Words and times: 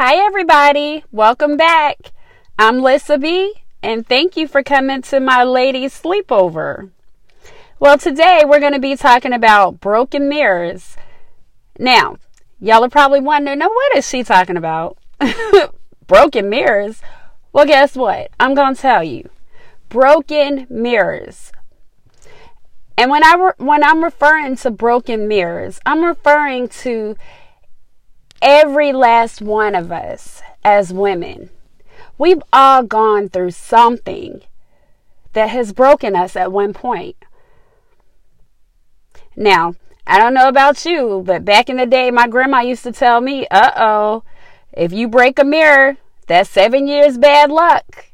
Hi, 0.00 0.14
everybody. 0.14 1.02
Welcome 1.10 1.56
back. 1.56 2.12
I'm 2.56 2.80
Lissa 2.80 3.18
B, 3.18 3.54
and 3.82 4.06
thank 4.06 4.36
you 4.36 4.46
for 4.46 4.62
coming 4.62 5.02
to 5.02 5.18
my 5.18 5.42
ladies' 5.42 6.00
sleepover. 6.00 6.90
Well, 7.80 7.98
today 7.98 8.44
we're 8.46 8.60
going 8.60 8.74
to 8.74 8.78
be 8.78 8.94
talking 8.94 9.32
about 9.32 9.80
broken 9.80 10.28
mirrors. 10.28 10.96
Now, 11.80 12.18
y'all 12.60 12.84
are 12.84 12.88
probably 12.88 13.18
wondering, 13.18 13.58
now 13.58 13.70
what 13.70 13.96
is 13.96 14.08
she 14.08 14.22
talking 14.22 14.56
about? 14.56 14.98
broken 16.06 16.48
mirrors? 16.48 17.02
Well, 17.52 17.66
guess 17.66 17.96
what? 17.96 18.30
I'm 18.38 18.54
going 18.54 18.76
to 18.76 18.80
tell 18.80 19.02
you. 19.02 19.28
Broken 19.88 20.68
mirrors. 20.70 21.50
And 22.96 23.10
when 23.10 23.24
I 23.24 23.34
re- 23.34 23.66
when 23.66 23.82
I'm 23.82 24.04
referring 24.04 24.54
to 24.58 24.70
broken 24.70 25.26
mirrors, 25.26 25.80
I'm 25.84 26.04
referring 26.04 26.68
to 26.68 27.16
every 28.42 28.92
last 28.92 29.40
one 29.40 29.74
of 29.74 29.90
us 29.90 30.42
as 30.64 30.92
women. 30.92 31.50
We've 32.16 32.42
all 32.52 32.82
gone 32.82 33.28
through 33.28 33.52
something 33.52 34.42
that 35.32 35.50
has 35.50 35.72
broken 35.72 36.16
us 36.16 36.34
at 36.36 36.52
one 36.52 36.72
point. 36.72 37.16
Now, 39.36 39.74
I 40.06 40.18
don't 40.18 40.34
know 40.34 40.48
about 40.48 40.84
you, 40.84 41.22
but 41.24 41.44
back 41.44 41.68
in 41.68 41.76
the 41.76 41.86
day, 41.86 42.10
my 42.10 42.26
grandma 42.26 42.60
used 42.60 42.82
to 42.84 42.92
tell 42.92 43.20
me, 43.20 43.46
uh 43.50 43.70
oh, 43.76 44.24
if 44.72 44.92
you 44.92 45.06
break 45.06 45.38
a 45.38 45.44
mirror, 45.44 45.96
that's 46.26 46.50
seven 46.50 46.88
years 46.88 47.18
bad 47.18 47.50
luck. 47.50 48.06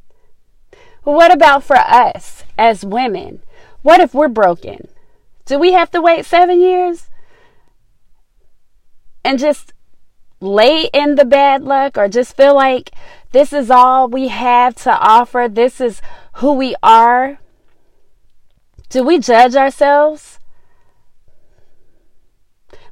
What 1.05 1.33
about 1.33 1.63
for 1.65 1.77
us 1.77 2.45
as 2.59 2.85
women? 2.85 3.43
What 3.83 4.01
if 4.01 4.15
we're 4.15 4.29
broken? 4.29 4.89
Do 5.45 5.59
we 5.59 5.73
have 5.73 5.91
to 5.91 6.01
wait 6.01 6.25
seven 6.25 6.61
years? 6.61 7.09
And 9.23 9.39
just 9.39 9.73
lay 10.45 10.91
in 10.93 11.15
the 11.15 11.25
bad 11.25 11.63
luck 11.63 11.97
or 11.97 12.09
just 12.09 12.37
feel 12.37 12.55
like 12.55 12.91
this 13.33 13.53
is 13.53 13.71
all 13.71 14.09
we 14.09 14.29
have 14.29 14.75
to 14.77 14.93
offer? 14.93 15.49
This 15.49 15.81
is 15.81 16.01
who 16.35 16.53
we 16.53 16.77
are? 16.83 17.39
Do 18.91 19.03
we 19.03 19.19
judge 19.19 19.57
ourselves? 19.57 20.39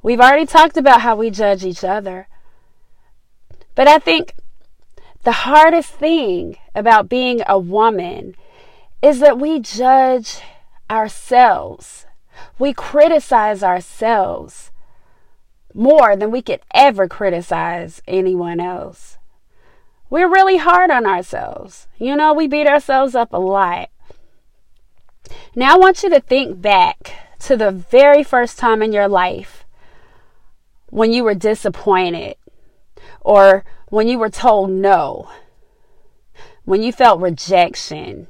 We've 0.02 0.20
already 0.20 0.46
talked 0.46 0.76
about 0.76 1.02
how 1.02 1.14
we 1.14 1.30
judge 1.30 1.64
each 1.64 1.84
other. 1.84 2.26
But 3.74 3.86
I 3.86 3.98
think 3.98 4.34
the 5.22 5.32
hardest 5.32 5.92
thing 5.92 6.56
about 6.74 7.08
being 7.08 7.42
a 7.46 7.58
woman 7.58 8.34
is 9.00 9.20
that 9.20 9.38
we 9.38 9.60
judge 9.60 10.40
ourselves. 10.90 12.06
We 12.58 12.72
criticize 12.72 13.62
ourselves 13.62 14.71
more 15.74 16.16
than 16.16 16.30
we 16.30 16.42
could 16.42 16.60
ever 16.74 17.08
criticize 17.08 18.02
anyone 18.06 18.60
else. 18.60 19.18
We're 20.10 20.28
really 20.28 20.58
hard 20.58 20.90
on 20.90 21.06
ourselves. 21.06 21.88
You 21.98 22.16
know, 22.16 22.34
we 22.34 22.46
beat 22.46 22.66
ourselves 22.66 23.14
up 23.14 23.32
a 23.32 23.38
lot. 23.38 23.88
Now, 25.54 25.74
I 25.74 25.78
want 25.78 26.02
you 26.02 26.10
to 26.10 26.20
think 26.20 26.60
back 26.60 27.14
to 27.40 27.56
the 27.56 27.70
very 27.70 28.22
first 28.22 28.58
time 28.58 28.82
in 28.82 28.92
your 28.92 29.08
life 29.08 29.64
when 30.90 31.12
you 31.12 31.24
were 31.24 31.34
disappointed 31.34 32.36
or 33.22 33.64
when 33.88 34.08
you 34.08 34.18
were 34.18 34.30
told 34.30 34.70
no, 34.70 35.30
when 36.64 36.82
you 36.82 36.92
felt 36.92 37.20
rejection, 37.20 38.26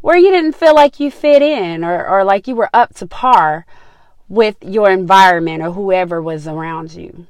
where 0.00 0.16
you 0.16 0.30
didn't 0.30 0.54
feel 0.54 0.74
like 0.74 1.00
you 1.00 1.10
fit 1.10 1.42
in 1.42 1.84
or, 1.84 2.06
or 2.06 2.24
like 2.24 2.46
you 2.46 2.54
were 2.54 2.70
up 2.72 2.94
to 2.94 3.06
par 3.06 3.66
with 4.30 4.56
your 4.62 4.88
environment 4.88 5.60
or 5.60 5.72
whoever 5.72 6.22
was 6.22 6.46
around 6.46 6.94
you. 6.94 7.26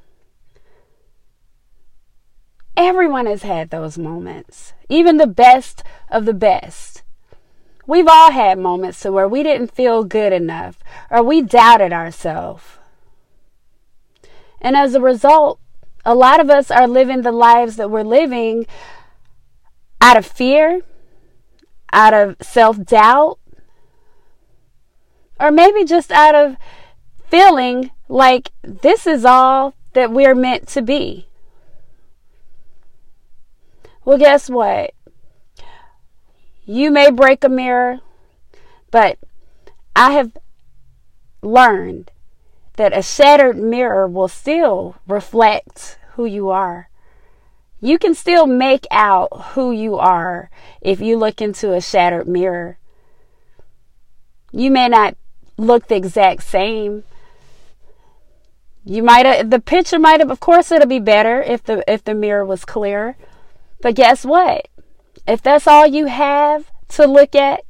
Everyone 2.77 3.25
has 3.25 3.43
had 3.43 3.71
those 3.71 3.97
moments, 3.97 4.75
even 4.91 5.17
the 5.17 5.27
best 5.27 5.83
of 6.11 6.27
the 6.27 6.35
best. 6.35 7.03
We've 7.87 8.07
all 8.07 8.31
had 8.31 8.59
moments 8.59 9.03
where 9.05 9.27
we 9.27 9.43
didn't 9.43 9.75
feel 9.75 10.05
good 10.05 10.35
enough 10.35 10.79
or 11.11 11.23
we 11.23 11.41
doubted 11.41 11.93
ourselves. 11.93 12.63
And 14.61 14.77
as 14.77 14.95
a 14.95 15.01
result, 15.01 15.59
a 16.05 16.15
lot 16.15 16.39
of 16.39 16.51
us 16.51 16.71
are 16.71 16.87
living 16.87 17.23
the 17.23 17.33
lives 17.33 17.77
that 17.77 17.91
we're 17.91 18.03
living 18.03 18.67
out 20.03 20.19
of 20.19 20.27
fear, 20.27 20.83
out 21.95 22.13
of 22.13 22.37
self 22.43 22.85
doubt, 22.85 23.39
or 25.41 25.51
maybe 25.51 25.85
just 25.85 26.13
out 26.13 26.35
of 26.35 26.57
feeling 27.31 27.91
like 28.09 28.51
this 28.63 29.07
is 29.07 29.25
all 29.25 29.75
that 29.93 30.11
we're 30.11 30.35
meant 30.35 30.69
to 30.69 30.83
be. 30.83 31.29
Well, 34.05 34.19
guess 34.19 34.51
what? 34.51 34.93
You 36.65 36.91
may 36.91 37.11
break 37.11 37.45
a 37.45 37.49
mirror, 37.49 38.01
but 38.91 39.19
I 39.95 40.13
have 40.13 40.37
learned 41.43 42.11
that 42.77 42.97
a 42.97 43.03
shattered 43.03 43.59
mirror 43.59 44.09
will 44.09 44.29
still 44.29 44.97
reflect 45.07 45.99
who 46.15 46.25
you 46.25 46.49
are. 46.49 46.89
You 47.81 47.99
can 47.99 48.15
still 48.15 48.47
make 48.47 48.87
out 48.91 49.53
who 49.53 49.73
you 49.73 49.97
are 49.97 50.51
if 50.81 51.01
you 51.01 51.17
look 51.17 51.41
into 51.41 51.73
a 51.73 51.81
shattered 51.81 52.29
mirror. 52.29 52.79
You 54.53 54.71
may 54.71 54.89
not 54.89 55.17
look 55.57 55.89
the 55.89 55.97
exact 55.97 56.43
same. 56.43 57.05
You 58.85 59.03
might 59.03 59.27
have 59.27 59.51
the 59.51 59.61
picture 59.61 59.99
might 59.99 60.21
have 60.21 60.31
of 60.31 60.41
course 60.41 60.73
it'll 60.73 60.89
be 60.89 60.99
better 60.99 61.43
if 61.43 61.63
the 61.63 61.85
if 61.91 62.05
the 62.05 62.15
mirror 62.15 62.45
was 62.45 62.65
clear. 62.65 63.17
But 63.81 63.95
guess 63.95 64.25
what? 64.25 64.69
If 65.27 65.43
that's 65.43 65.67
all 65.67 65.87
you 65.87 66.07
have 66.07 66.71
to 66.89 67.07
look 67.07 67.35
at, 67.35 67.65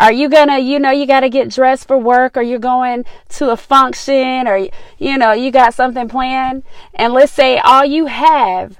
are 0.00 0.12
you 0.12 0.28
gonna, 0.28 0.58
you 0.58 0.78
know, 0.78 0.90
you 0.90 1.06
gotta 1.06 1.28
get 1.28 1.50
dressed 1.50 1.88
for 1.88 1.98
work 1.98 2.36
or 2.36 2.42
you're 2.42 2.58
going 2.58 3.04
to 3.30 3.50
a 3.50 3.56
function 3.56 4.46
or, 4.46 4.68
you 4.98 5.18
know, 5.18 5.32
you 5.32 5.50
got 5.50 5.74
something 5.74 6.08
planned. 6.08 6.62
And 6.94 7.12
let's 7.12 7.32
say 7.32 7.58
all 7.58 7.84
you 7.84 8.06
have 8.06 8.78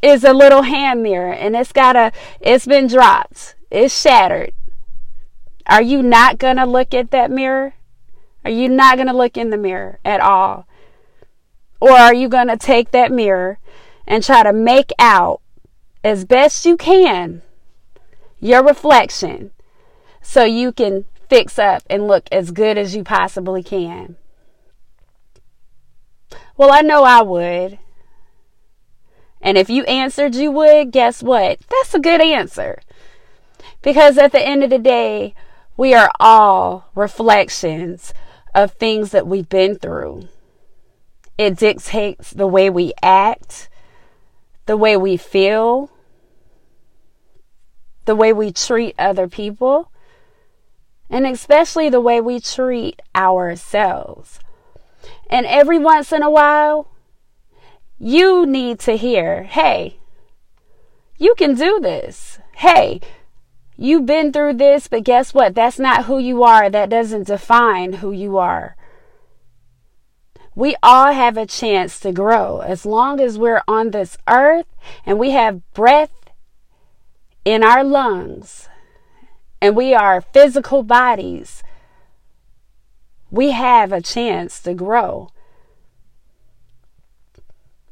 is 0.00 0.24
a 0.24 0.32
little 0.32 0.62
hand 0.62 1.02
mirror 1.02 1.32
and 1.32 1.54
it's 1.54 1.72
got 1.72 1.96
a, 1.96 2.12
it's 2.40 2.66
been 2.66 2.86
dropped. 2.86 3.56
It's 3.70 3.98
shattered. 3.98 4.52
Are 5.66 5.82
you 5.82 6.02
not 6.02 6.38
gonna 6.38 6.64
look 6.64 6.94
at 6.94 7.10
that 7.10 7.30
mirror? 7.30 7.74
Are 8.46 8.50
you 8.50 8.68
not 8.68 8.96
gonna 8.96 9.12
look 9.12 9.36
in 9.36 9.50
the 9.50 9.56
mirror 9.56 9.98
at 10.04 10.20
all? 10.20 10.68
Or 11.80 11.90
are 11.90 12.14
you 12.14 12.28
gonna 12.28 12.56
take 12.56 12.92
that 12.92 13.10
mirror 13.10 13.58
and 14.06 14.22
try 14.22 14.44
to 14.44 14.52
make 14.52 14.92
out 15.00 15.40
as 16.04 16.24
best 16.24 16.64
you 16.64 16.76
can 16.76 17.42
your 18.38 18.62
reflection 18.62 19.50
so 20.22 20.44
you 20.44 20.70
can 20.70 21.06
fix 21.28 21.58
up 21.58 21.82
and 21.90 22.06
look 22.06 22.28
as 22.30 22.52
good 22.52 22.78
as 22.78 22.94
you 22.94 23.02
possibly 23.02 23.64
can? 23.64 24.14
Well, 26.56 26.70
I 26.70 26.82
know 26.82 27.02
I 27.02 27.22
would. 27.22 27.80
And 29.40 29.58
if 29.58 29.68
you 29.68 29.82
answered 29.86 30.36
you 30.36 30.52
would, 30.52 30.92
guess 30.92 31.20
what? 31.20 31.58
That's 31.68 31.94
a 31.94 31.98
good 31.98 32.20
answer. 32.20 32.80
Because 33.82 34.16
at 34.16 34.30
the 34.30 34.40
end 34.40 34.62
of 34.62 34.70
the 34.70 34.78
day, 34.78 35.34
we 35.76 35.94
are 35.94 36.12
all 36.20 36.88
reflections 36.94 38.14
of 38.56 38.72
things 38.72 39.10
that 39.10 39.26
we've 39.26 39.48
been 39.50 39.76
through. 39.78 40.26
It 41.36 41.58
dictates 41.58 42.30
the 42.30 42.46
way 42.46 42.70
we 42.70 42.94
act, 43.02 43.68
the 44.64 44.78
way 44.78 44.96
we 44.96 45.18
feel, 45.18 45.90
the 48.06 48.16
way 48.16 48.32
we 48.32 48.50
treat 48.50 48.94
other 48.98 49.28
people, 49.28 49.92
and 51.10 51.26
especially 51.26 51.90
the 51.90 52.00
way 52.00 52.20
we 52.20 52.40
treat 52.40 53.02
ourselves. 53.14 54.40
And 55.28 55.44
every 55.44 55.78
once 55.78 56.10
in 56.10 56.22
a 56.22 56.30
while, 56.30 56.88
you 57.98 58.46
need 58.46 58.78
to 58.80 58.96
hear, 58.96 59.42
hey, 59.42 59.98
you 61.18 61.34
can 61.36 61.54
do 61.54 61.78
this. 61.78 62.38
Hey, 62.56 63.02
you've 63.76 64.06
been 64.06 64.32
through 64.32 64.54
this, 64.54 64.88
but 64.88 65.04
guess 65.04 65.34
what? 65.34 65.54
That's 65.54 65.78
not 65.78 66.04
who 66.06 66.18
you 66.18 66.42
are. 66.42 66.70
That 66.70 66.90
doesn't 66.90 67.26
define 67.26 67.94
who 67.94 68.12
you 68.12 68.38
are. 68.38 68.76
We 70.54 70.74
all 70.82 71.12
have 71.12 71.36
a 71.36 71.46
chance 71.46 72.00
to 72.00 72.12
grow 72.12 72.60
as 72.60 72.86
long 72.86 73.20
as 73.20 73.38
we're 73.38 73.62
on 73.68 73.90
this 73.90 74.16
earth 74.26 74.66
and 75.04 75.18
we 75.18 75.32
have 75.32 75.60
breath 75.74 76.12
in 77.44 77.62
our 77.62 77.84
lungs 77.84 78.68
and 79.60 79.76
we 79.76 79.94
are 79.94 80.20
physical 80.20 80.82
bodies, 80.82 81.62
we 83.30 83.50
have 83.50 83.92
a 83.92 84.00
chance 84.00 84.60
to 84.60 84.74
grow. 84.74 85.30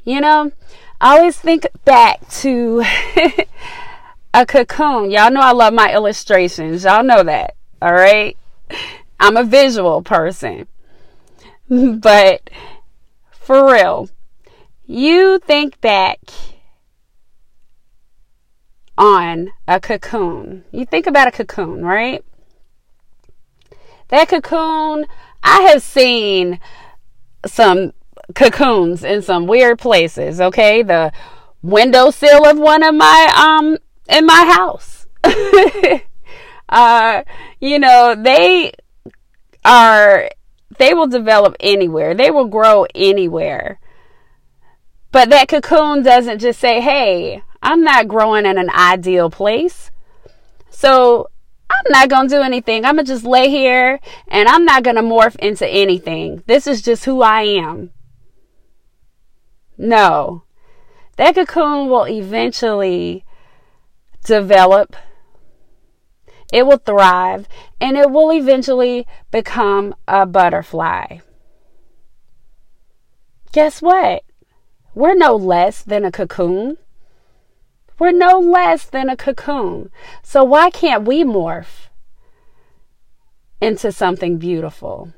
You 0.05 0.21
know, 0.21 0.53
I 1.01 1.19
always 1.19 1.39
think 1.39 1.67
back 1.85 2.29
to 2.41 2.85
a 4.35 4.45
cocoon. 4.45 5.13
Y'all 5.13 5.31
know 5.31 5.41
I 5.41 5.53
love 5.53 5.73
my 5.73 5.95
illustrations. 5.95 6.85
Y'all 6.85 7.05
know 7.05 7.23
that. 7.23 7.55
All 7.81 7.93
right. 7.93 8.37
I'm 9.21 9.37
a 9.37 9.45
visual 9.45 10.03
person. 10.03 10.67
But 11.67 12.51
for 13.31 13.73
real, 13.73 14.11
you 14.85 15.39
think 15.39 15.81
back 15.81 16.19
on 18.99 19.51
a 19.67 19.81
cocoon. 19.81 20.65
You 20.73 20.85
think 20.85 21.07
about 21.07 21.29
a 21.29 21.33
cocoon, 21.33 21.83
right? 21.83 22.23
That 24.09 24.29
cocoon, 24.29 25.07
I 25.43 25.63
have 25.63 25.83
seen 25.83 26.61
some 27.47 27.93
cocoons 28.35 29.03
in 29.03 29.23
some 29.23 29.47
weird 29.47 29.79
places, 29.79 30.39
okay? 30.39 30.83
The 30.83 31.11
windowsill 31.63 32.47
of 32.47 32.59
one 32.59 32.83
of 32.83 32.95
my 32.95 33.33
um 33.35 33.79
in 34.09 34.27
my 34.27 34.45
house. 34.55 35.07
uh 36.69 37.23
you 37.61 37.79
know, 37.79 38.15
they 38.17 38.73
are 39.65 40.31
they 40.79 40.95
will 40.95 41.07
develop 41.07 41.57
anywhere. 41.61 42.15
They 42.15 42.31
will 42.31 42.47
grow 42.47 42.87
anywhere. 42.95 43.79
But 45.13 45.31
that 45.31 45.49
cocoon 45.49 46.03
doesn't 46.03 46.41
just 46.41 46.59
say, 46.59 46.81
"Hey, 46.81 47.43
I'm 47.63 47.83
not 47.83 48.09
growing 48.09 48.47
in 48.47 48.59
an 48.59 48.71
ideal 48.71 49.31
place." 49.31 49.91
So, 50.71 51.29
I'm 51.71 51.93
not 51.93 52.09
going 52.09 52.29
to 52.29 52.35
do 52.35 52.43
anything. 52.43 52.85
I'm 52.85 52.97
going 52.97 53.07
to 53.07 53.13
just 53.13 53.25
lay 53.25 53.49
here 53.49 54.01
and 54.29 54.49
I'm 54.49 54.65
not 54.65 54.83
going 54.83 54.97
to 54.97 55.03
morph 55.03 55.37
into 55.37 55.67
anything. 55.67 56.43
This 56.47 56.67
is 56.67 56.83
just 56.83 57.05
who 57.05 57.23
I 57.23 57.43
am. 57.43 57.91
No. 59.79 60.45
That 61.17 61.35
cocoon 61.37 61.89
will 61.89 62.07
eventually 62.07 63.25
develop, 64.25 64.97
it 66.53 66.67
will 66.67 66.79
thrive, 66.79 67.47
and 67.81 67.97
it 67.97 68.11
will 68.11 68.33
eventually 68.33 69.07
become 69.31 69.95
a 70.09 70.27
butterfly. 70.27 71.19
Guess 73.53 73.81
what? 73.81 74.25
We're 74.95 75.15
no 75.15 75.37
less 75.37 75.83
than 75.83 76.05
a 76.05 76.11
cocoon. 76.11 76.79
We're 77.99 78.13
no 78.13 78.39
less 78.41 78.85
than 78.85 79.09
a 79.09 79.17
cocoon. 79.17 79.91
So 80.23 80.43
why 80.43 80.71
can't 80.71 81.05
we 81.05 81.23
morph 81.23 81.89
into 83.61 83.93
something 83.93 84.39
beautiful? 84.39 85.13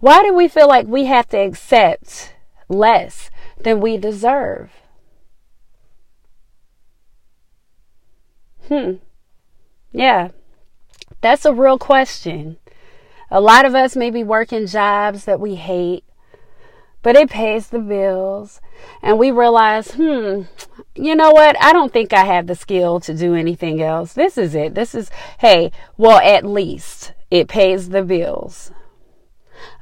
Why 0.00 0.22
do 0.22 0.34
we 0.34 0.48
feel 0.48 0.68
like 0.68 0.86
we 0.86 1.04
have 1.06 1.28
to 1.28 1.38
accept 1.38 2.34
less 2.68 3.30
than 3.58 3.80
we 3.80 3.96
deserve? 3.96 4.70
Hmm. 8.68 8.94
Yeah. 9.92 10.30
That's 11.20 11.44
a 11.44 11.54
real 11.54 11.78
question. 11.78 12.58
A 13.30 13.40
lot 13.40 13.64
of 13.64 13.74
us 13.74 13.96
may 13.96 14.10
be 14.10 14.22
working 14.22 14.66
jobs 14.66 15.24
that 15.24 15.40
we 15.40 15.54
hate, 15.54 16.04
but 17.02 17.16
it 17.16 17.30
pays 17.30 17.68
the 17.68 17.78
bills. 17.78 18.60
And 19.02 19.18
we 19.18 19.30
realize, 19.30 19.92
hmm, 19.92 20.42
you 20.94 21.14
know 21.14 21.30
what? 21.30 21.60
I 21.60 21.72
don't 21.72 21.92
think 21.92 22.12
I 22.12 22.24
have 22.24 22.46
the 22.46 22.54
skill 22.54 23.00
to 23.00 23.14
do 23.14 23.34
anything 23.34 23.82
else. 23.82 24.12
This 24.12 24.38
is 24.38 24.54
it. 24.54 24.74
This 24.74 24.94
is, 24.94 25.10
hey, 25.38 25.72
well, 25.96 26.18
at 26.18 26.44
least 26.44 27.12
it 27.30 27.48
pays 27.48 27.88
the 27.88 28.02
bills. 28.02 28.70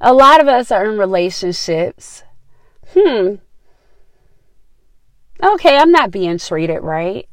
A 0.00 0.12
lot 0.12 0.40
of 0.40 0.48
us 0.48 0.70
are 0.70 0.90
in 0.90 0.98
relationships. 0.98 2.22
Hmm. 2.94 3.36
Okay, 5.42 5.76
I'm 5.76 5.90
not 5.90 6.10
being 6.10 6.38
treated 6.38 6.80
right. 6.80 7.28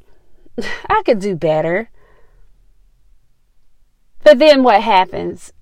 I 0.90 1.02
could 1.06 1.20
do 1.20 1.36
better. 1.36 1.90
But 4.24 4.40
then 4.40 4.64
what 4.64 4.82
happens 4.82 5.54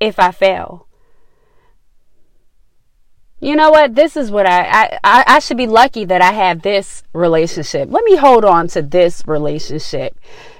if 0.00 0.18
I 0.18 0.30
fail? 0.30 0.86
You 3.40 3.54
know 3.54 3.70
what? 3.70 3.94
This 3.94 4.16
is 4.16 4.30
what 4.30 4.46
I, 4.46 4.98
I 5.04 5.24
I 5.26 5.38
should 5.40 5.56
be 5.58 5.66
lucky 5.66 6.04
that 6.06 6.22
I 6.22 6.32
have 6.32 6.62
this 6.62 7.02
relationship. 7.12 7.88
Let 7.90 8.04
me 8.04 8.16
hold 8.16 8.44
on 8.44 8.68
to 8.68 8.82
this 8.82 9.22
relationship 9.26 10.18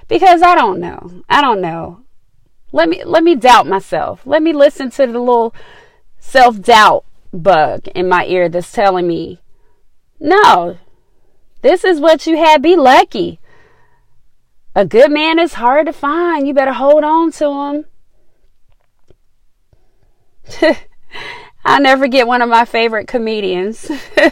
because 0.08 0.42
I 0.42 0.54
don't 0.54 0.78
know. 0.78 1.22
I 1.28 1.40
don't 1.40 1.60
know. 1.60 2.02
Let 2.72 2.88
me 2.88 3.02
let 3.04 3.25
me 3.25 3.34
doubt 3.34 3.66
myself. 3.66 4.26
Let 4.26 4.42
me 4.42 4.52
listen 4.52 4.90
to 4.90 5.06
the 5.06 5.19
little 5.19 5.54
self-doubt 6.19 7.04
bug 7.32 7.88
in 7.94 8.08
my 8.08 8.26
ear 8.26 8.49
that's 8.49 8.72
telling 8.72 9.06
me, 9.06 9.40
"No. 10.20 10.76
This 11.66 11.84
is 11.84 12.00
what 12.00 12.26
you 12.26 12.36
had. 12.36 12.62
Be 12.62 12.76
lucky." 12.76 13.40
A 14.76 14.84
good 14.84 15.10
man 15.10 15.38
is 15.38 15.54
hard 15.54 15.86
to 15.86 15.92
find. 15.92 16.46
You 16.46 16.52
better 16.52 16.74
hold 16.74 17.02
on 17.02 17.32
to 17.32 17.46
him. 17.62 17.86
I'll 21.64 21.80
never 21.80 22.04
forget 22.04 22.26
one 22.26 22.42
of 22.42 22.50
my 22.50 22.66
favorite 22.66 23.08
comedians. 23.08 23.90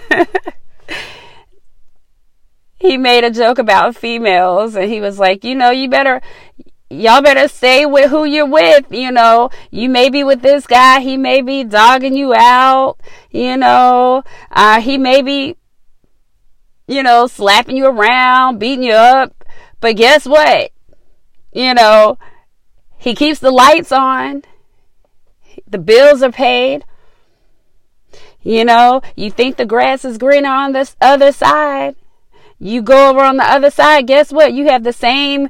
he 2.78 2.98
made 2.98 3.24
a 3.24 3.30
joke 3.30 3.58
about 3.58 3.96
females 3.96 4.76
and 4.76 4.90
he 4.90 5.00
was 5.00 5.18
like, 5.18 5.44
you 5.44 5.54
know, 5.54 5.70
you 5.70 5.88
better 5.88 6.20
y'all 6.90 7.22
better 7.22 7.48
stay 7.48 7.86
with 7.86 8.10
who 8.10 8.24
you're 8.24 8.46
with. 8.46 8.84
You 8.90 9.10
know, 9.10 9.48
you 9.70 9.88
may 9.88 10.10
be 10.10 10.24
with 10.24 10.42
this 10.42 10.66
guy, 10.66 11.00
he 11.00 11.16
may 11.16 11.40
be 11.40 11.64
dogging 11.64 12.16
you 12.16 12.34
out, 12.34 12.96
you 13.30 13.56
know, 13.56 14.24
uh, 14.50 14.82
he 14.82 14.98
may 14.98 15.22
be, 15.22 15.56
you 16.86 17.02
know, 17.02 17.26
slapping 17.26 17.76
you 17.76 17.86
around, 17.86 18.58
beating 18.58 18.84
you 18.84 18.92
up. 18.92 19.44
But 19.80 19.96
guess 19.96 20.26
what? 20.26 20.72
You 21.52 21.74
know, 21.74 22.18
he 22.98 23.14
keeps 23.14 23.38
the 23.38 23.50
lights 23.50 23.92
on, 23.92 24.42
the 25.66 25.78
bills 25.78 26.22
are 26.22 26.32
paid. 26.32 26.84
You 28.42 28.64
know, 28.64 29.00
you 29.16 29.30
think 29.30 29.56
the 29.56 29.64
grass 29.64 30.04
is 30.04 30.18
greener 30.18 30.50
on 30.50 30.72
this 30.72 30.96
other 31.00 31.32
side. 31.32 31.96
You 32.58 32.82
go 32.82 33.10
over 33.10 33.20
on 33.20 33.38
the 33.38 33.44
other 33.44 33.70
side, 33.70 34.06
guess 34.06 34.32
what? 34.32 34.52
You 34.52 34.66
have 34.66 34.84
the 34.84 34.92
same 34.92 35.48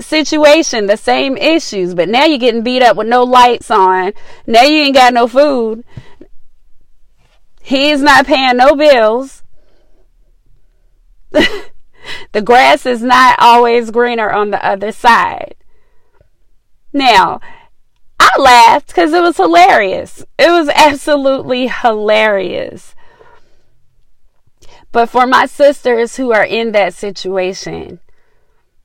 situation, 0.00 0.86
the 0.86 0.96
same 0.96 1.36
issues, 1.36 1.94
but 1.94 2.08
now 2.08 2.24
you're 2.24 2.38
getting 2.38 2.62
beat 2.62 2.82
up 2.82 2.96
with 2.96 3.08
no 3.08 3.24
lights 3.24 3.70
on. 3.70 4.12
Now 4.46 4.62
you 4.62 4.82
ain't 4.82 4.94
got 4.94 5.12
no 5.12 5.26
food. 5.26 5.84
He's 7.62 8.00
not 8.00 8.26
paying 8.26 8.56
no 8.56 8.74
bills. 8.74 9.37
The 12.38 12.42
grass 12.42 12.86
is 12.86 13.02
not 13.02 13.34
always 13.40 13.90
greener 13.90 14.30
on 14.30 14.52
the 14.52 14.64
other 14.64 14.92
side. 14.92 15.56
Now, 16.92 17.40
I 18.20 18.30
laughed 18.38 18.86
because 18.86 19.12
it 19.12 19.20
was 19.20 19.38
hilarious. 19.38 20.24
It 20.38 20.48
was 20.48 20.68
absolutely 20.68 21.66
hilarious. 21.66 22.94
But 24.92 25.06
for 25.06 25.26
my 25.26 25.46
sisters 25.46 26.14
who 26.14 26.32
are 26.32 26.44
in 26.44 26.70
that 26.70 26.94
situation, 26.94 27.98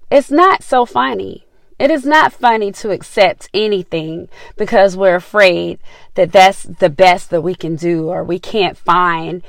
it's 0.10 0.32
not 0.32 0.64
so 0.64 0.84
funny. 0.84 1.46
It 1.78 1.92
is 1.92 2.08
not 2.08 2.34
funny 2.34 2.72
to 2.72 2.90
accept 2.90 3.52
anything 3.54 4.30
because 4.58 4.98
we're 4.98 5.14
afraid 5.14 5.78
that 6.16 6.32
that's 6.32 6.64
the 6.64 6.90
best 6.90 7.30
that 7.30 7.42
we 7.42 7.54
can 7.54 7.76
do 7.76 8.08
or 8.08 8.24
we 8.24 8.40
can't 8.40 8.80
find, 8.80 9.44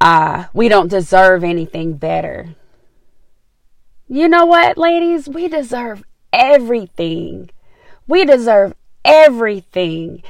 uh, 0.00 0.46
we 0.54 0.70
don't 0.70 0.88
deserve 0.88 1.44
anything 1.44 1.98
better. 1.98 2.56
You 4.08 4.28
know 4.28 4.44
what, 4.46 4.78
ladies? 4.78 5.28
We 5.28 5.48
deserve 5.48 6.04
everything. 6.32 7.50
We 8.06 8.24
deserve 8.24 8.74
everything. 9.04 10.22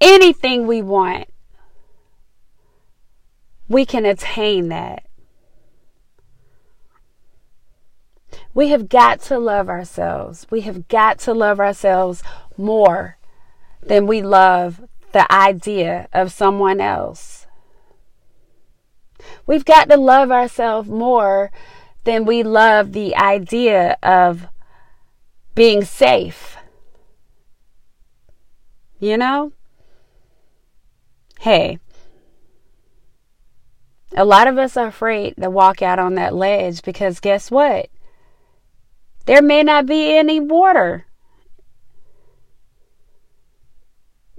Anything 0.00 0.66
we 0.66 0.82
want. 0.82 1.28
We 3.68 3.86
can 3.86 4.04
attain 4.04 4.68
that. 4.68 5.04
We 8.52 8.68
have 8.68 8.88
got 8.88 9.20
to 9.22 9.38
love 9.38 9.68
ourselves. 9.68 10.46
We 10.50 10.62
have 10.62 10.88
got 10.88 11.18
to 11.20 11.32
love 11.32 11.60
ourselves 11.60 12.22
more 12.56 13.16
than 13.82 14.06
we 14.06 14.22
love 14.22 14.82
the 15.12 15.30
idea 15.32 16.08
of 16.12 16.32
someone 16.32 16.80
else. 16.80 17.46
We've 19.46 19.64
got 19.64 19.88
to 19.88 19.96
love 19.96 20.30
ourselves 20.30 20.88
more 20.88 21.50
than 22.08 22.24
we 22.24 22.42
love 22.42 22.92
the 22.92 23.14
idea 23.14 23.94
of 24.02 24.46
being 25.54 25.84
safe. 25.84 26.56
You 28.98 29.18
know? 29.18 29.52
Hey, 31.38 31.78
a 34.16 34.24
lot 34.24 34.46
of 34.46 34.56
us 34.56 34.74
are 34.78 34.86
afraid 34.86 35.34
to 35.38 35.50
walk 35.50 35.82
out 35.82 35.98
on 35.98 36.14
that 36.14 36.34
ledge 36.34 36.80
because 36.80 37.20
guess 37.20 37.50
what? 37.50 37.90
There 39.26 39.42
may 39.42 39.62
not 39.62 39.84
be 39.84 40.16
any 40.16 40.40
water 40.40 41.04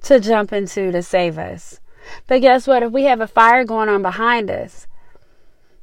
to 0.01 0.19
jump 0.19 0.51
into 0.51 0.91
to 0.91 1.03
save 1.03 1.37
us. 1.37 1.79
But 2.25 2.41
guess 2.41 2.65
what? 2.65 2.81
If 2.81 2.91
we 2.91 3.03
have 3.03 3.21
a 3.21 3.27
fire 3.27 3.63
going 3.63 3.89
on 3.89 4.01
behind 4.01 4.49
us, 4.49 4.87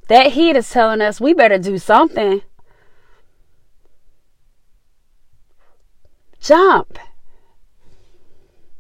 that 0.09 0.33
heat 0.33 0.57
is 0.57 0.71
telling 0.71 1.01
us 1.01 1.21
we 1.21 1.35
better 1.35 1.59
do 1.59 1.79
something. 1.79 2.43
Jump. 6.41 6.99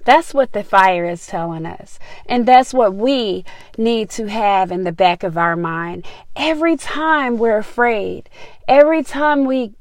That's 0.04 0.32
what 0.32 0.52
the 0.52 0.62
fire 0.62 1.04
is 1.04 1.26
telling 1.26 1.66
us. 1.66 1.98
And 2.26 2.46
that's 2.46 2.72
what 2.72 2.94
we 2.94 3.44
need 3.76 4.08
to 4.10 4.28
have 4.28 4.70
in 4.70 4.84
the 4.84 4.92
back 4.92 5.24
of 5.24 5.36
our 5.36 5.56
mind. 5.56 6.06
Every 6.36 6.76
time 6.76 7.38
we're 7.38 7.58
afraid, 7.58 8.30
every 8.68 9.02
time 9.02 9.46
we 9.46 9.74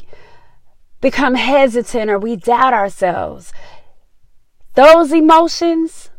become 1.00 1.36
hesitant 1.36 2.10
or 2.10 2.18
we 2.18 2.36
doubt 2.36 2.74
ourselves, 2.74 3.54
those 4.74 5.14
emotions 5.14 6.10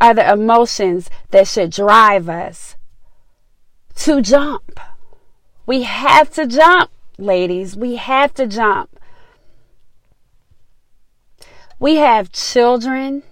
are 0.00 0.12
the 0.12 0.28
emotions 0.28 1.08
that 1.30 1.46
should 1.46 1.70
drive 1.70 2.28
us 2.28 2.74
to 3.96 4.20
jump. 4.20 4.80
We 5.66 5.82
have 5.82 6.30
to 6.32 6.46
jump, 6.46 6.90
ladies. 7.18 7.76
We 7.76 7.96
have 7.96 8.34
to 8.34 8.46
jump. 8.46 8.98
We 11.78 11.96
have 11.96 12.32
children. 12.32 13.22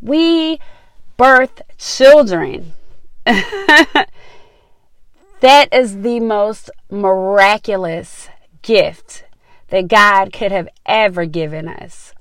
We 0.00 0.58
birth 1.16 1.62
children. 1.76 2.74
that 3.24 4.08
is 5.72 6.02
the 6.02 6.20
most 6.20 6.70
miraculous 6.90 8.28
gift 8.62 9.24
that 9.68 9.88
God 9.88 10.32
could 10.32 10.52
have 10.52 10.68
ever 10.86 11.26
given 11.26 11.68
us. 11.68 12.14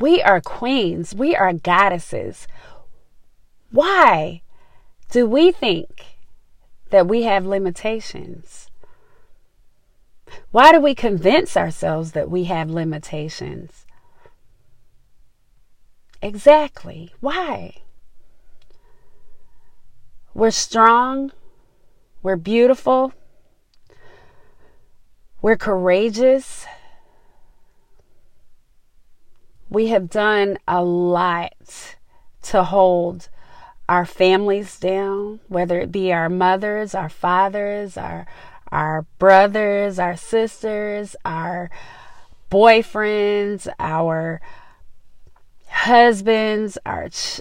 We 0.00 0.22
are 0.22 0.40
queens. 0.40 1.14
We 1.14 1.36
are 1.36 1.52
goddesses. 1.52 2.48
Why 3.70 4.40
do 5.10 5.26
we 5.26 5.52
think 5.52 6.16
that 6.88 7.06
we 7.06 7.22
have 7.24 7.44
limitations? 7.44 8.70
Why 10.50 10.72
do 10.72 10.80
we 10.80 10.94
convince 10.94 11.54
ourselves 11.56 12.12
that 12.12 12.30
we 12.30 12.44
have 12.44 12.70
limitations? 12.70 13.84
Exactly. 16.22 17.12
Why? 17.20 17.74
We're 20.32 20.50
strong. 20.50 21.30
We're 22.22 22.36
beautiful. 22.36 23.12
We're 25.42 25.56
courageous. 25.56 26.66
We 29.70 29.86
have 29.88 30.10
done 30.10 30.58
a 30.66 30.82
lot 30.84 31.96
to 32.42 32.64
hold 32.64 33.28
our 33.88 34.04
families 34.04 34.78
down, 34.78 35.40
whether 35.48 35.80
it 35.80 35.92
be 35.92 36.12
our 36.12 36.28
mothers, 36.28 36.94
our 36.94 37.08
fathers, 37.08 37.96
our 37.96 38.26
our 38.72 39.02
brothers, 39.18 39.98
our 39.98 40.16
sisters, 40.16 41.16
our 41.24 41.70
boyfriends, 42.50 43.68
our 43.80 44.40
husbands, 45.68 46.78
our 46.86 47.08
ch- 47.08 47.40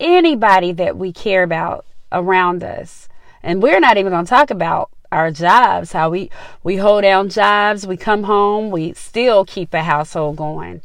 anybody 0.00 0.72
that 0.72 0.96
we 0.96 1.12
care 1.12 1.42
about 1.42 1.84
around 2.12 2.62
us. 2.62 3.08
And 3.42 3.62
we're 3.62 3.80
not 3.80 3.96
even 3.98 4.12
going 4.12 4.24
to 4.24 4.30
talk 4.30 4.50
about 4.50 4.90
our 5.10 5.30
jobs, 5.30 5.92
how 5.92 6.10
we 6.10 6.30
we 6.62 6.76
hold 6.76 7.02
down 7.02 7.28
jobs, 7.28 7.86
we 7.86 7.96
come 7.96 8.24
home, 8.24 8.70
we 8.70 8.92
still 8.92 9.44
keep 9.44 9.72
a 9.74 9.82
household 9.82 10.36
going. 10.36 10.82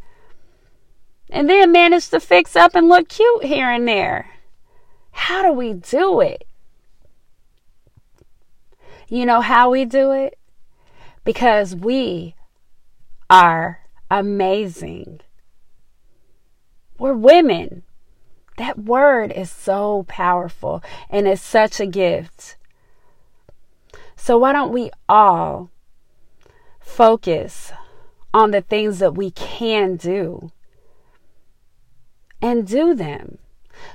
And 1.30 1.50
then 1.50 1.72
manage 1.72 2.10
to 2.10 2.20
fix 2.20 2.56
up 2.56 2.76
and 2.76 2.88
look 2.88 3.10
cute 3.10 3.46
here 3.46 3.70
and 3.70 3.88
there. 3.88 4.30
How 5.12 5.42
do 5.44 5.52
we 5.52 5.74
do 5.74 6.22
it? 6.22 6.46
You 9.08 9.26
know 9.26 9.42
how 9.42 9.70
we 9.70 9.86
do 9.86 10.12
it? 10.12 10.38
Because 11.24 11.76
we 11.76 12.36
are 13.30 13.82
amazing. 14.10 15.22
We're 16.98 17.14
women. 17.14 17.84
That 18.58 18.80
word 18.80 19.32
is 19.32 19.50
so 19.50 20.06
powerful 20.08 20.84
and 21.10 21.28
it's 21.28 21.42
such 21.42 21.80
a 21.80 21.86
gift. 21.86 22.56
So, 24.24 24.38
why 24.38 24.54
don't 24.54 24.72
we 24.72 24.90
all 25.10 25.70
focus 26.80 27.74
on 28.34 28.52
the 28.52 28.62
things 28.62 29.00
that 29.00 29.16
we 29.16 29.32
can 29.32 29.98
do 29.98 30.50
and 32.42 32.66
do 32.66 32.96
them? 32.96 33.40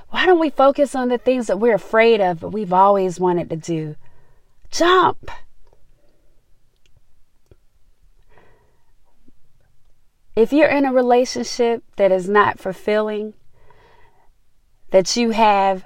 Why 0.09 0.27
don't 0.27 0.37
we 0.37 0.51
focus 0.51 0.93
on 0.93 1.07
the 1.07 1.17
things 1.17 1.47
that 1.47 1.59
we're 1.59 1.73
afraid 1.73 2.21
of 2.21 2.41
but 2.41 2.51
we've 2.51 2.71
always 2.71 3.19
wanted 3.19 3.49
to 3.49 3.55
do? 3.55 3.95
Jump. 4.69 5.31
If 10.35 10.53
you're 10.53 10.69
in 10.69 10.85
a 10.85 10.93
relationship 10.93 11.81
that 11.95 12.11
is 12.11 12.29
not 12.29 12.59
fulfilling, 12.59 13.33
that 14.91 15.17
you 15.17 15.31
have 15.31 15.85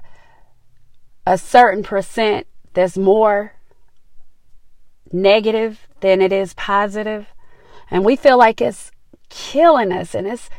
a 1.25 1.37
certain 1.37 1.81
percent 1.81 2.45
that's 2.73 2.97
more 2.97 3.53
negative 5.13 5.87
than 6.01 6.21
it 6.21 6.33
is 6.33 6.53
positive, 6.55 7.27
and 7.89 8.03
we 8.03 8.15
feel 8.15 8.37
like 8.37 8.59
it's 8.59 8.91
killing 9.29 9.91
us 9.91 10.13
and 10.13 10.27
it's 10.27 10.49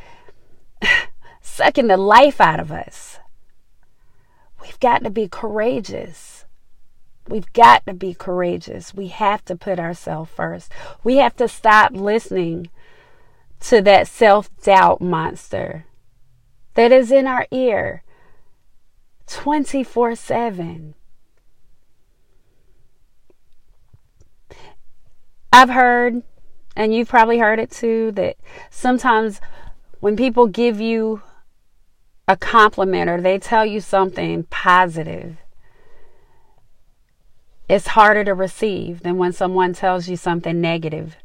sucking 1.40 1.88
the 1.88 1.96
life 1.96 2.40
out 2.40 2.61
of 2.61 2.73
us. 2.73 3.18
We've 4.61 4.80
got 4.80 5.04
to 5.04 5.11
be 5.11 5.28
courageous. 5.28 6.44
We've 7.28 7.52
got 7.52 7.84
to 7.87 7.94
be 7.94 8.14
courageous. 8.14 8.94
We 8.94 9.08
have 9.08 9.44
to 9.46 9.56
put 9.56 9.78
ourselves 9.78 10.30
first. 10.30 10.70
We 11.02 11.16
have 11.16 11.37
to 11.37 11.49
stop 11.49 11.92
listening 11.92 12.68
to 13.61 13.80
that 13.82 14.08
self 14.08 14.50
doubt 14.62 15.00
monster 15.00 15.87
that 16.75 16.92
is 16.92 17.11
in 17.11 17.26
our 17.26 17.46
ear 17.50 18.02
24 19.26 20.14
7. 20.14 20.94
I've 25.54 25.70
heard, 25.70 26.25
and 26.75 26.92
you've 26.92 27.08
probably 27.08 27.38
heard 27.38 27.61
it 27.61 27.70
too, 27.70 28.11
that 28.16 28.37
sometimes 28.70 29.40
when 30.00 30.16
people 30.16 30.49
give 30.49 30.80
you 30.80 31.23
a 32.26 32.37
compliment 32.37 33.08
or 33.08 33.20
they 33.20 33.38
tell 33.38 33.64
you 33.64 33.80
something 33.80 34.42
positive, 34.50 35.37
it's 37.68 37.87
harder 37.87 38.25
to 38.25 38.34
receive 38.34 39.04
than 39.04 39.16
when 39.16 39.32
someone 39.32 39.75
tells 39.75 40.08
you 40.08 40.16
something 40.16 40.61
negative. 40.61 41.18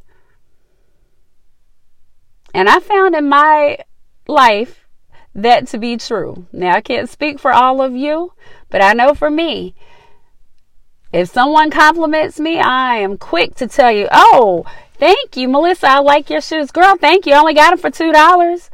And 2.53 2.69
I 2.69 2.81
found 2.81 3.15
in 3.15 3.27
my 3.27 3.79
life 4.27 4.85
that 5.33 5.67
to 5.69 5.79
be 5.79 5.97
true. 5.97 6.45
Now, 6.51 6.75
I 6.75 6.81
can't 6.81 7.09
speak 7.09 7.39
for 7.39 7.51
all 7.51 7.81
of 7.81 7.95
you, 7.95 8.33
but 8.69 8.83
I 8.83 8.93
know 8.93 9.15
for 9.15 9.31
me, 9.31 9.73
if 11.11 11.29
someone 11.29 11.71
compliments 11.71 12.39
me, 12.39 12.59
I 12.59 12.97
am 12.97 13.17
quick 13.17 13.55
to 13.55 13.67
tell 13.67 13.91
you, 13.91 14.07
oh, 14.11 14.65
thank 14.97 15.35
you, 15.35 15.47
Melissa. 15.47 15.89
I 15.89 15.99
like 15.99 16.29
your 16.29 16.41
shoes. 16.41 16.71
Girl, 16.71 16.95
thank 16.97 17.25
you. 17.25 17.33
I 17.33 17.39
only 17.39 17.53
got 17.53 17.71
them 17.71 17.79
for 17.79 17.89
$2. 17.89 18.69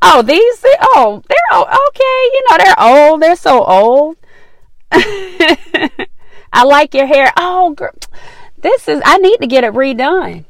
Oh, 0.00 0.22
these, 0.22 0.64
oh, 0.80 1.22
they're 1.28 1.58
okay. 1.58 2.20
You 2.32 2.44
know, 2.48 2.56
they're 2.58 2.80
old. 2.80 3.22
They're 3.22 3.36
so 3.36 3.64
old. 3.64 4.16
I 6.52 6.64
like 6.64 6.94
your 6.94 7.06
hair. 7.06 7.32
Oh, 7.36 7.74
girl, 7.74 7.92
this 8.56 8.88
is, 8.88 9.02
I 9.04 9.18
need 9.18 9.38
to 9.38 9.46
get 9.46 9.64
it 9.64 9.74
redone. 9.74 10.44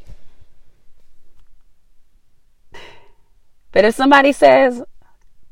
But 3.72 3.84
if 3.84 3.94
somebody 3.94 4.32
says, 4.32 4.82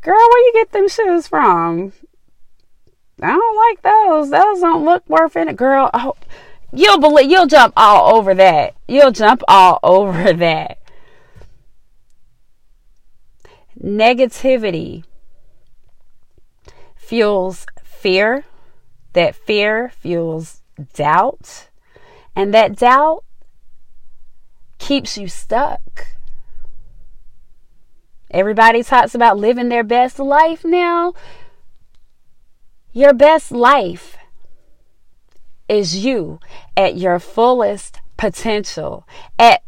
girl, 0.01 0.15
where 0.17 0.47
you 0.47 0.53
get 0.55 0.73
them 0.73 0.89
shoes 0.89 1.27
from? 1.27 1.93
I 3.23 3.29
don't 3.29 3.57
like 3.57 3.83
those. 3.83 4.31
Those 4.31 4.61
don't 4.61 4.85
look 4.85 5.09
worth 5.09 5.37
it. 5.37 5.57
Girl, 5.57 5.91
oh, 5.95 6.17
you'll 6.73 6.99
believe, 6.99 7.31
you'll 7.31 7.47
jump 7.47 7.73
all 7.77 8.15
over 8.15 8.35
that. 8.35 8.75
You'll 8.87 9.13
jump 9.13 9.43
all 9.49 9.79
over 9.83 10.33
that. 10.33 10.79
Negativity 13.83 15.05
fuels 16.97 17.67
fear 17.85 18.45
that 19.13 19.35
fear 19.35 19.91
fuels 19.99 20.63
doubt, 20.93 21.69
and 22.35 22.53
that 22.53 22.77
doubt 22.77 23.25
keeps 24.79 25.17
you 25.17 25.27
stuck. 25.27 26.09
Everybody 28.31 28.83
talks 28.83 29.15
about 29.15 29.39
living 29.39 29.71
their 29.71 29.85
best 29.85 30.19
life 30.19 30.65
now. 30.65 31.15
Your 32.97 33.13
best 33.13 33.53
life 33.53 34.17
is 35.69 36.03
you 36.03 36.41
at 36.79 36.97
your 36.97 37.19
fullest 37.19 38.01
potential, 38.17 39.07
at 39.39 39.63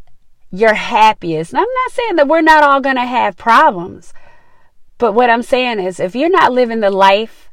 your 0.49 0.73
happiest. 0.73 1.53
And 1.53 1.59
I'm 1.59 1.67
not 1.85 1.91
saying 1.91 2.15
that 2.15 2.27
we're 2.27 2.41
not 2.41 2.63
all 2.63 2.81
going 2.81 2.95
to 2.95 3.05
have 3.05 3.37
problems, 3.37 4.15
but 4.97 5.13
what 5.13 5.29
I'm 5.29 5.43
saying 5.43 5.79
is 5.79 5.99
if 5.99 6.15
you're 6.15 6.27
not 6.27 6.51
living 6.51 6.79
the 6.79 6.89
life 6.89 7.51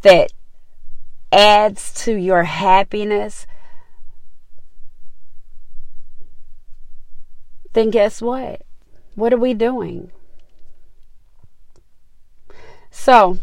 that 0.00 0.32
adds 1.30 1.92
to 2.04 2.14
your 2.14 2.44
happiness, 2.44 3.46
then 7.74 7.90
guess 7.90 8.22
what? 8.22 8.62
What 9.14 9.34
are 9.34 9.36
we 9.36 9.52
doing? 9.52 10.10
So, 13.08 13.38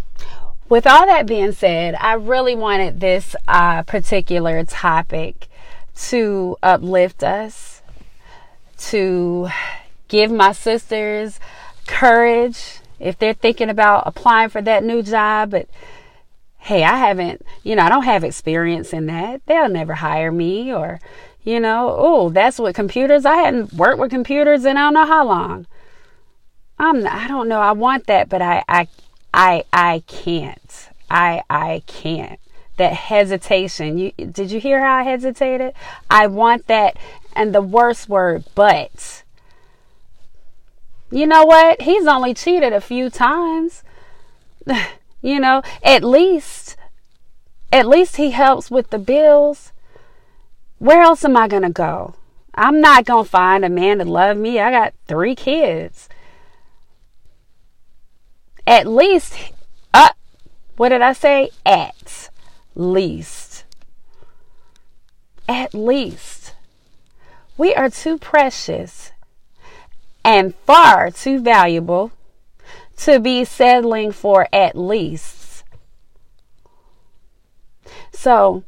with 0.69 0.85
all 0.85 1.07
that 1.07 1.25
being 1.25 1.51
said, 1.51 1.95
I 1.95 2.13
really 2.13 2.55
wanted 2.55 2.99
this 2.99 3.35
uh, 3.47 3.81
particular 3.81 4.63
topic 4.63 5.47
to 6.09 6.55
uplift 6.61 7.23
us, 7.23 7.81
to 8.77 9.49
give 10.07 10.29
my 10.29 10.51
sisters 10.51 11.39
courage 11.87 12.77
if 12.99 13.17
they're 13.17 13.33
thinking 13.33 13.71
about 13.71 14.03
applying 14.05 14.49
for 14.49 14.61
that 14.61 14.83
new 14.83 15.01
job, 15.01 15.49
but 15.49 15.67
hey, 16.59 16.83
I 16.83 16.97
haven't, 16.97 17.43
you 17.63 17.75
know, 17.75 17.85
I 17.85 17.89
don't 17.89 18.03
have 18.03 18.23
experience 18.23 18.93
in 18.93 19.07
that. 19.07 19.41
They'll 19.47 19.67
never 19.67 19.95
hire 19.95 20.31
me 20.31 20.71
or, 20.71 20.99
you 21.43 21.59
know, 21.59 21.95
oh, 21.97 22.29
that's 22.29 22.59
what 22.59 22.75
computers, 22.75 23.25
I 23.25 23.37
hadn't 23.37 23.73
worked 23.73 23.97
with 23.97 24.11
computers 24.11 24.63
in 24.63 24.77
I 24.77 24.81
don't 24.81 24.93
know 24.93 25.07
how 25.07 25.25
long. 25.25 25.65
I'm, 26.77 27.07
I 27.07 27.27
don't 27.27 27.47
know. 27.47 27.61
I 27.61 27.71
want 27.71 28.05
that, 28.07 28.29
but 28.29 28.43
I, 28.43 28.63
I, 28.67 28.87
I, 29.35 29.65
I 29.73 30.01
can't. 30.07 30.89
I, 31.09 31.43
I 31.49 31.83
can't. 31.85 32.39
That 32.77 32.93
hesitation. 32.93 33.97
You, 33.97 34.11
did 34.11 34.49
you 34.49 34.59
hear 34.59 34.79
how 34.79 34.95
I 34.95 35.03
hesitated? 35.03 35.73
I 36.09 36.27
want 36.27 36.67
that. 36.67 36.97
And 37.35 37.53
the 37.53 37.61
worst 37.61 38.07
word, 38.07 38.45
but. 38.55 39.23
You 41.11 41.27
know 41.27 41.43
what? 41.45 41.81
He's 41.81 42.07
only 42.07 42.33
cheated 42.33 42.73
a 42.73 42.81
few 42.81 43.09
times. 43.09 43.83
You 45.25 45.39
know, 45.39 45.63
at 45.81 46.03
least, 46.03 46.77
at 47.73 47.87
least 47.87 48.17
he 48.17 48.29
helps 48.29 48.69
with 48.69 48.91
the 48.91 48.99
bills. 48.99 49.71
Where 50.77 51.01
else 51.01 51.25
am 51.25 51.35
I 51.35 51.47
going 51.47 51.63
to 51.63 51.71
go? 51.71 52.13
I'm 52.53 52.79
not 52.79 53.05
going 53.05 53.25
to 53.25 53.29
find 53.31 53.65
a 53.65 53.69
man 53.69 53.97
to 53.97 54.05
love 54.05 54.37
me. 54.37 54.59
I 54.59 54.69
got 54.69 54.93
three 55.07 55.33
kids. 55.33 56.09
At 58.67 58.87
least, 58.87 59.35
uh, 59.93 60.09
what 60.77 60.89
did 60.89 61.01
I 61.01 61.13
say? 61.13 61.49
At 61.65 62.29
least. 62.73 63.63
At 65.47 65.73
least. 65.73 66.55
We 67.57 67.73
are 67.75 67.89
too 67.89 68.17
precious 68.17 69.11
and 70.23 70.55
far 70.55 71.11
too 71.11 71.39
valuable 71.39 72.11
to 72.97 73.19
be 73.19 73.45
settling 73.45 74.11
for 74.11 74.47
at 74.51 74.75
least. 74.75 75.63
So, 78.11 78.63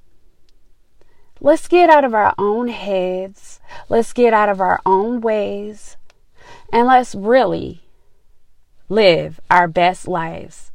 let's 1.41 1.67
get 1.67 1.89
out 1.89 2.05
of 2.05 2.13
our 2.13 2.35
own 2.37 2.67
heads. 2.67 3.59
Let's 3.89 4.13
get 4.13 4.33
out 4.33 4.49
of 4.49 4.61
our 4.61 4.79
own 4.85 5.21
ways. 5.21 5.97
And 6.71 6.87
let's 6.87 7.15
really 7.15 7.81
live 8.89 9.39
our 9.51 9.67
best 9.67 10.07
lives. 10.07 10.71